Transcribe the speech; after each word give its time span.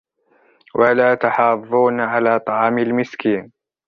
وَلَا 0.75 1.15
تَحَاضُّونَ 1.15 1.99
عَلَى 2.01 2.39
طَعَامِ 2.39 2.77
الْمِسْكِينِ 2.77 3.51